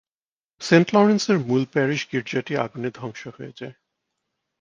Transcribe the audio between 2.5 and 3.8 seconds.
আগুনে ধ্বংস হয়ে যায়।